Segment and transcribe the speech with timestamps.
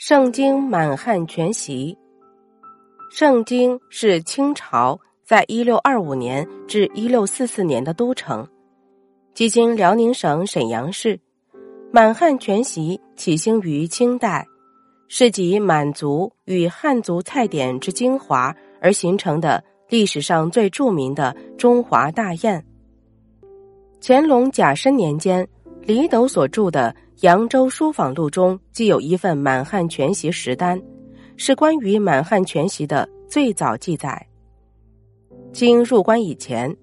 [0.00, 1.98] 盛京满汉全席。
[3.10, 8.46] 盛京是清朝在一六二五年至一六四四年的都城，
[9.34, 11.18] 即今辽宁省沈阳市。
[11.90, 14.46] 满汉全席起兴于清代，
[15.08, 22.64] 是集满族与汉族菜点之精华而形成的历史上最著名的中华大宴。
[24.00, 25.48] 乾隆甲申年间，
[25.82, 30.80] 李斗所著的《扬州书坊录》中，既有一份满汉全席食单，
[31.36, 34.24] 是关于满汉全席的最早记载。
[35.52, 36.76] 经入关以前，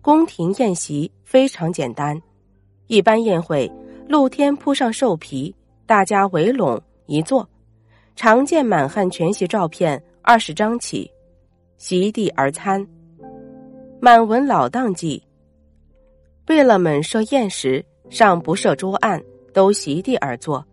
[0.00, 2.18] 宫廷宴席非常简单，
[2.86, 3.70] 一般宴会。
[4.08, 7.46] 露天铺上兽皮，大家围拢一坐，
[8.16, 11.10] 常见满汉全席照片二十张起，
[11.76, 12.86] 席地而餐。
[14.00, 15.22] 满文老当记：
[16.48, 20.64] 为了们设宴时，尚不设桌案，都席地而坐。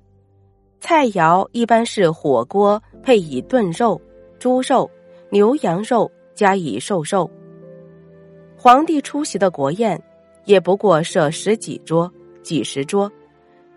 [0.79, 4.01] 菜肴一般是火锅配以炖肉、
[4.39, 4.89] 猪肉、
[5.29, 7.29] 牛羊肉，加以瘦肉。
[8.55, 10.01] 皇帝出席的国宴，
[10.45, 13.11] 也不过设十几桌、几十桌。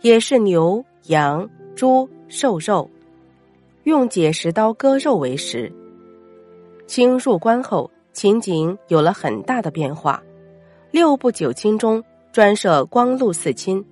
[0.01, 2.91] 也是牛、羊、猪瘦肉，
[3.85, 5.73] 用解石刀割肉为食。
[6.89, 10.21] 清入关后，情景有了很大的变化。
[10.91, 13.85] 六部九卿中专设光禄四卿，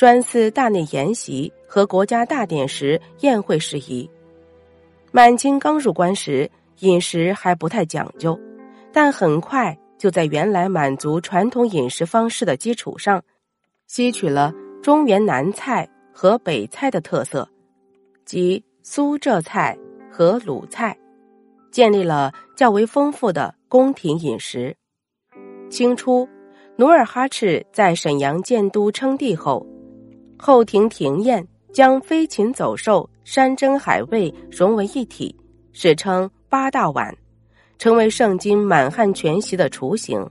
[0.00, 4.08] 专司大内筵席和国家大典时宴会事宜。
[5.12, 8.40] 满清刚入关时，饮食还不太讲究，
[8.94, 13.22] 但很快就在原来满族传统饮食方式的基础上，
[13.88, 14.54] 吸取了。
[14.82, 17.46] 中原南菜和北菜的特色，
[18.24, 19.76] 即苏浙菜
[20.10, 20.96] 和鲁菜，
[21.70, 24.74] 建立了较为丰富的宫廷饮食。
[25.68, 26.26] 清初，
[26.76, 29.66] 努尔哈赤在沈阳建都称帝后，
[30.42, 35.36] 后庭庭宴将飞禽走兽、山珍海味融为一体，
[35.72, 37.14] 史称八大碗，
[37.76, 40.26] 成为盛京满汉全席的雏形。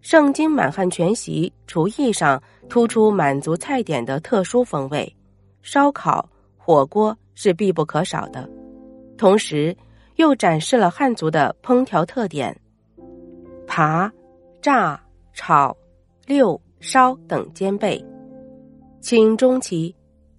[0.00, 5.16] 盛京满汉全席厨艺上突出满族菜点的特殊风味，
[5.62, 8.50] 烧烤、火锅是必不可少的，
[9.16, 9.76] 同时
[10.16, 12.58] 又展示了汉族的烹调特点，
[13.64, 14.12] 扒、
[14.60, 15.00] 炸、
[15.34, 15.76] 炒、
[16.26, 18.04] 溜、烧等兼备。
[19.00, 19.94] 清中期，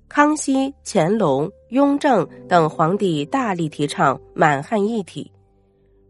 [0.08, 5.32] 康熙、乾隆、雍正等皇帝大力提倡满汉一体，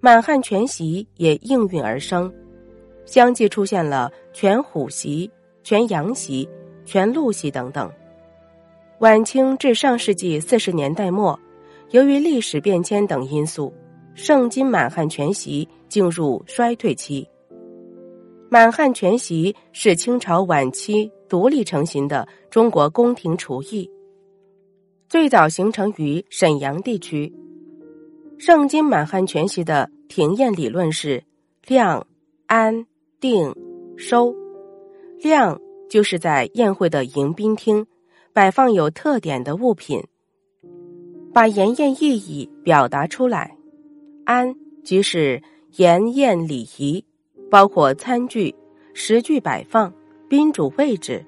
[0.01, 2.31] 满汉全席也应运而生。
[3.05, 5.31] 相继出现了全虎席、
[5.63, 6.47] 全羊席、
[6.83, 7.89] 全鹿席等等。
[8.99, 11.39] 晚清至上世纪四十年代末，
[11.91, 13.73] 由于历史变迁等因素，
[14.13, 17.27] 盛京满汉全席进入衰退期。
[18.49, 23.89] 满汉全席是清朝晚期独立成型的中国宫廷厨艺，
[25.07, 27.33] 最早形成于沈阳地区。
[28.37, 31.23] 盛京满汉全席的廷宴理论是
[31.65, 32.05] 量、
[32.47, 32.85] 安。
[33.21, 33.55] 定
[33.95, 34.35] 收
[35.19, 37.85] 量，就是在宴会的迎宾厅
[38.33, 40.03] 摆放有特点的物品，
[41.31, 43.55] 把筵宴意义表达出来。
[44.25, 45.39] 安，即是
[45.77, 47.05] 筵宴礼仪，
[47.51, 48.55] 包括餐具、
[48.95, 49.93] 食具摆放、
[50.31, 51.25] 宾主位置。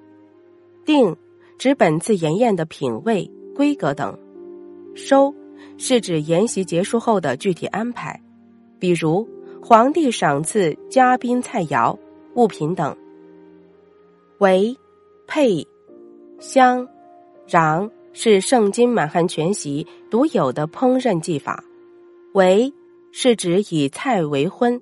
[0.85, 1.17] 定，
[1.57, 4.17] 指本次筵宴的品味、规格等。
[4.95, 5.35] 收，
[5.77, 8.21] 是指筵席结束后的具体安排，
[8.79, 9.27] 比如。
[9.61, 11.97] 皇帝赏赐嘉宾菜肴、
[12.35, 12.95] 物品等。
[14.39, 14.77] 为
[15.27, 15.65] 配
[16.39, 16.87] 香
[17.47, 21.61] 瓤是盛京满汉全席独有的烹饪技法。
[22.33, 22.73] 为
[23.11, 24.79] 是指以菜为荤，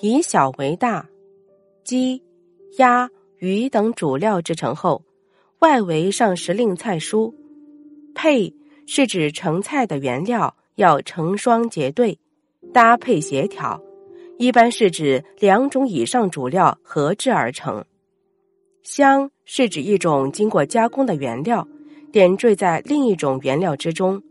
[0.00, 1.08] 以小为大，
[1.84, 2.20] 鸡、
[2.78, 3.08] 鸭、
[3.44, 5.04] 鱼等主料制成后，
[5.58, 7.30] 外围上时令菜蔬。
[8.14, 8.54] 配
[8.86, 12.18] 是指成菜的原料要成双结对，
[12.72, 13.78] 搭配协调。
[14.38, 17.84] 一般是指两种以上主料合制而成，
[18.82, 21.68] 香是指一种经过加工的原料
[22.10, 24.22] 点缀在另一种原料之中，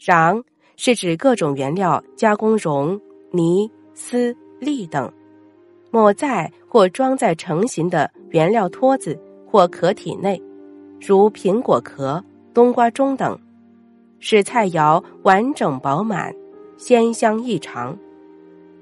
[0.00, 0.42] 瓤
[0.78, 2.98] 是指各种原料加工绒、
[3.30, 5.12] 泥、丝、粒等，
[5.92, 9.16] 抹在或装在成型的原料托子
[9.46, 10.42] 或壳体内，
[10.98, 12.24] 如苹果壳、
[12.54, 13.38] 冬瓜盅等，
[14.18, 16.34] 使菜肴完整饱满，
[16.78, 17.96] 鲜香异常。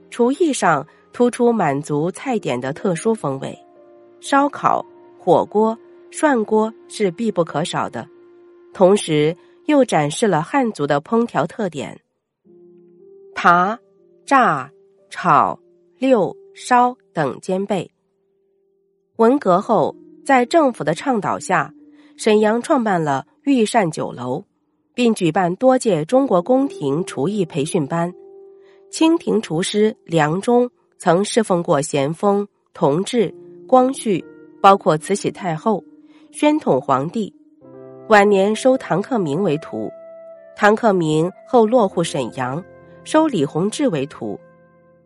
[0.08, 3.58] 厨艺上突出满足菜点的特殊风味，
[4.20, 4.84] 烧烤、
[5.18, 5.76] 火锅、
[6.12, 8.06] 涮锅是必不可少的，
[8.72, 9.36] 同时
[9.66, 12.00] 又展示了汉族的烹调特点。
[13.34, 13.76] 扒、
[14.24, 14.70] 炸、
[15.08, 15.58] 炒、
[15.98, 17.90] 溜、烧等兼备。
[19.16, 19.94] 文革后，
[20.24, 21.72] 在政府的倡导下，
[22.16, 24.44] 沈阳创办了御膳酒楼，
[24.94, 28.12] 并举办多届中国宫廷厨艺培训班。
[28.90, 33.34] 清廷厨师梁中曾侍奉过咸丰、同治、
[33.66, 34.24] 光绪，
[34.60, 35.84] 包括慈禧太后、
[36.32, 37.32] 宣统皇帝。
[38.08, 39.88] 晚年收唐克明为徒，
[40.56, 42.62] 唐克明后落户沈阳，
[43.04, 44.38] 收李洪志为徒。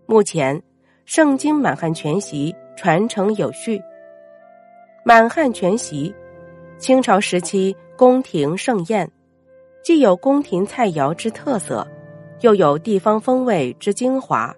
[0.07, 0.63] 目前，
[1.05, 3.81] 盛京满汉全席传承有序。
[5.05, 6.15] 满汉全席，
[6.79, 9.11] 清朝时期宫廷盛宴，
[9.83, 11.87] 既有宫廷菜肴之特色，
[12.41, 14.55] 又有地方风味之精华，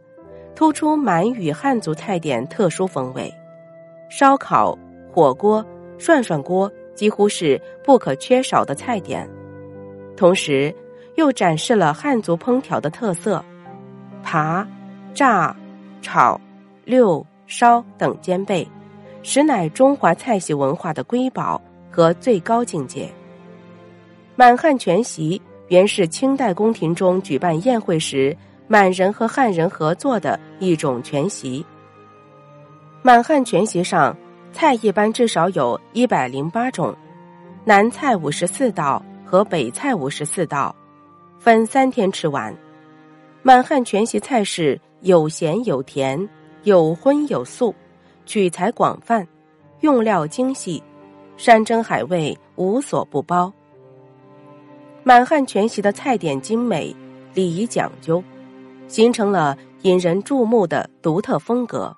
[0.55, 3.33] 突出满语汉族菜点特殊风味。
[4.09, 4.79] 烧烤、
[5.13, 5.65] 火锅、
[5.99, 6.71] 涮涮锅。
[6.97, 9.29] 几乎是不可缺少的菜点，
[10.17, 10.75] 同时
[11.17, 13.45] 又展示了汉族烹调的特色，
[14.23, 14.67] 扒、
[15.13, 15.55] 炸、
[16.07, 16.41] 炒、
[16.85, 18.67] 溜、烧等兼备，
[19.25, 21.61] 实乃中华菜系文化的瑰宝
[21.91, 23.11] 和最高境界。
[24.37, 28.37] 满汉全席原是清代宫廷中举办宴会时
[28.69, 31.67] 满人和汉人合作的一种全席。
[33.03, 34.17] 满汉全席上。
[34.53, 36.97] 菜一般至少有一百零八种，
[37.63, 40.75] 南菜五十四道和北菜五十四道，
[41.39, 42.57] 分三天吃完。
[43.43, 46.29] 满汉全席菜式有咸有甜，
[46.65, 47.75] 有荤有素，
[48.25, 49.27] 取材广泛，
[49.81, 50.83] 用料精细，
[51.37, 53.53] 山珍海味无所不包。
[55.03, 56.95] 满汉全席的菜点精美，
[57.35, 58.23] 礼仪讲究，
[58.89, 61.97] 形成了引人注目的独特风格。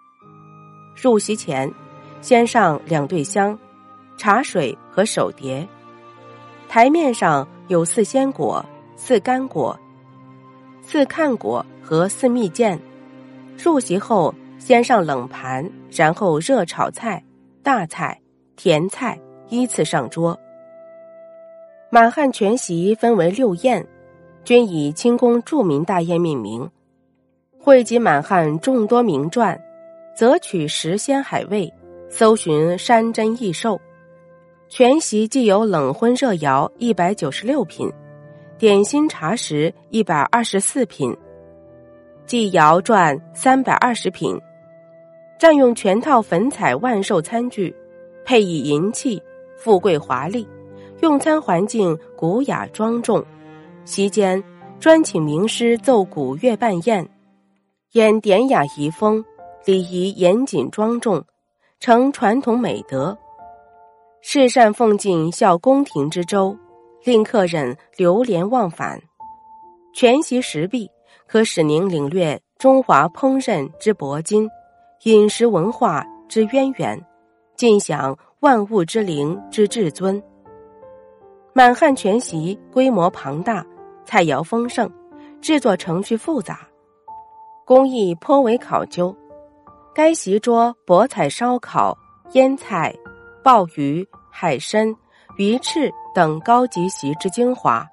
[0.94, 1.72] 入席前。
[2.20, 3.56] 先上两对香、
[4.16, 5.64] 茶水和手碟，
[6.68, 8.60] 台面上有四鲜果、
[8.96, 9.78] 四干果、
[10.82, 12.76] 四看果和四蜜饯。
[13.62, 17.22] 入席后，先上冷盘，然后热炒菜、
[17.62, 18.18] 大菜、
[18.56, 19.18] 甜菜
[19.48, 20.38] 依次上桌。
[21.90, 23.86] 满汉全席分为六宴，
[24.44, 26.70] 均以清宫著名大宴命名，
[27.58, 29.60] 汇集满汉众多名传，
[30.14, 31.72] 择取食鲜海味。
[32.10, 33.78] 搜寻山珍异兽，
[34.70, 37.92] 全席既有冷荤热肴一百九十六品，
[38.56, 41.14] 点心茶食一百二十四品，
[42.28, 44.38] 祭肴馔三百二十品，
[45.38, 47.74] 占用全套粉彩万寿餐具，
[48.22, 49.22] 配以银器，
[49.56, 50.46] 富贵华丽，
[51.00, 53.24] 用餐环境古雅庄重。
[53.86, 54.44] 席间
[54.78, 57.08] 专请名师奏古乐伴宴，
[57.92, 59.24] 演典雅遗风，
[59.64, 61.24] 礼仪严谨庄重。
[61.80, 63.16] 成传统美德，
[64.20, 66.54] 侍善奉敬，效宫廷之周，
[67.04, 69.00] 令客人流连忘返。
[69.94, 70.90] 全席食毕，
[71.28, 74.48] 可使您领略中华烹饪之博金，
[75.04, 76.98] 饮食文化之渊源，
[77.54, 80.20] 尽享万物之灵之至尊。
[81.52, 83.64] 满汉全席规模庞大，
[84.06, 84.90] 菜肴丰盛，
[85.42, 86.66] 制作程序复杂，
[87.66, 89.14] 工艺颇为考究。
[89.94, 91.94] 该席桌博采烧烤、
[92.32, 92.94] 腌菜、
[93.44, 94.94] 鲍鱼、海参、
[95.36, 97.86] 鱼翅等高级席之精华，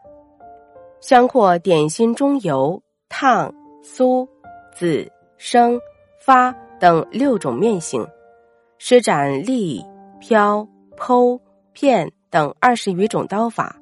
[1.01, 2.79] 相阔点心中油、
[3.17, 3.49] 烫、
[3.81, 4.27] 酥、
[4.73, 5.79] 紫、生、
[6.19, 8.05] 发等六种面型，
[8.77, 9.81] 施展立、
[10.19, 10.67] 飘、
[10.97, 11.39] 剖、
[11.71, 13.73] 片等二十余种刀法，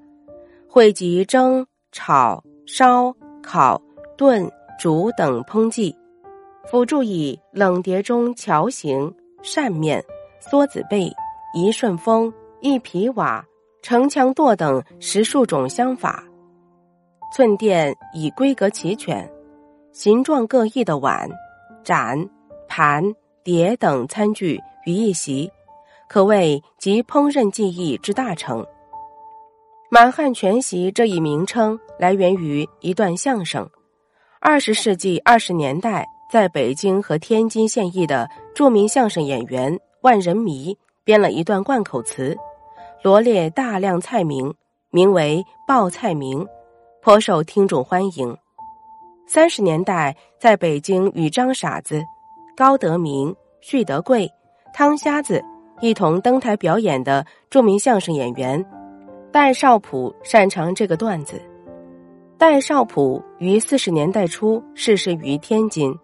[0.69, 3.81] 汇集蒸、炒、烧、烤、
[4.15, 4.48] 炖、
[4.79, 5.98] 煮等烹技。
[6.67, 10.00] 辅助以冷碟中桥形、扇面、
[10.39, 11.12] 梭子背、
[11.55, 12.31] 一顺风、
[12.62, 13.43] 一皮瓦、
[13.81, 16.24] 城墙垛等十数种香法，
[17.36, 19.27] 寸垫以规格齐全、
[19.93, 21.29] 形状各异的碗、
[21.83, 22.27] 盏、
[22.67, 23.03] 盘、
[23.43, 25.50] 碟等餐具于一席，
[26.09, 28.65] 可谓集烹饪技艺之大成。
[29.91, 33.69] 满汉全席这一名称来源于一段相声，
[34.41, 36.05] 二十世纪二十年代。
[36.31, 42.35] 在北京和天津现役的著名相声演员万人迷编了一段贯口词，
[43.03, 44.51] 罗列大量菜名，
[44.89, 46.47] 名为“报菜名”，
[47.03, 48.35] 颇受听众欢迎。
[49.25, 52.03] 三十年代，在北京与张傻子、
[52.56, 54.30] 高德明、徐德贵、
[54.74, 55.44] 汤瞎子
[55.80, 58.63] 一同登台表演的著名相声演员
[59.32, 61.42] 戴少普擅长这个段子。
[62.38, 65.96] 戴少普于四十年代初逝世于天津。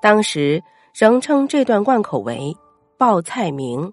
[0.00, 0.62] 当时
[0.94, 2.56] 仍称这段贯口为
[2.96, 3.92] “报菜名”。